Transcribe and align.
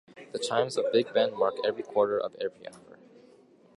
The 0.31 0.39
chimes 0.39 0.77
of 0.77 0.91
Big 0.91 1.13
Ben 1.13 1.37
mark 1.37 1.57
every 1.63 1.83
quarter 1.83 2.17
of 2.19 2.33
every 2.41 2.67
hour. 2.67 2.97